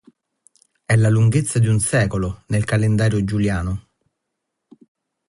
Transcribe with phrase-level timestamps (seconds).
[0.83, 3.89] È la lunghezza di un secolo nel calendario giuliano.